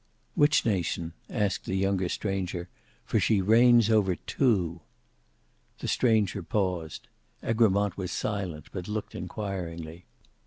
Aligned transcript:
"Which 0.33 0.65
nation?" 0.65 1.13
asked 1.29 1.65
the 1.65 1.75
younger 1.75 2.09
stranger, 2.09 2.69
"for 3.05 3.19
she 3.19 3.39
reigns 3.39 3.91
over 3.91 4.15
two." 4.15 4.81
The 5.77 5.87
stranger 5.87 6.41
paused; 6.41 7.07
Egremont 7.43 7.97
was 7.97 8.11
silent, 8.11 8.65
but 8.71 8.87
looked 8.87 9.13
inquiringly. 9.13 10.05